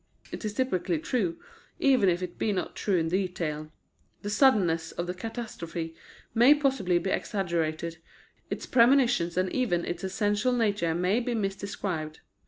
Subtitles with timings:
[0.31, 1.37] It is typically true,
[1.79, 3.71] even if it be not true in detail.
[4.23, 5.93] The suddenness of the catastrophe
[6.33, 7.99] may possibly be exaggerated,
[8.49, 12.17] its premonitions and even its essential nature may be misdescribed.